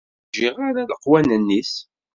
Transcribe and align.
Ur 0.19 0.25
ǧǧiɣ 0.29 0.55
ara 0.67 0.89
leqwanen-is. 0.89 1.73